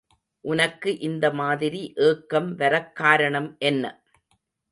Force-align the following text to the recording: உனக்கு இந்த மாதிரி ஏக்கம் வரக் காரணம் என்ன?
உனக்கு 0.45 0.99
இந்த 0.99 1.25
மாதிரி 1.31 1.93
ஏக்கம் 1.97 2.55
வரக் 2.55 2.95
காரணம் 2.95 3.55
என்ன? 3.59 3.83